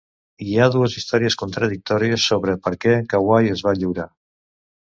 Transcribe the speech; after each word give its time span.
Hi 0.45 0.53
ha 0.61 0.69
dues 0.75 0.95
històries 1.01 1.37
contradictòries 1.41 2.25
sobre 2.31 2.57
per 2.65 2.75
què 2.87 2.97
Kauai 3.15 3.55
es 3.57 3.63
va 3.69 3.79
lliurar. 3.83 4.09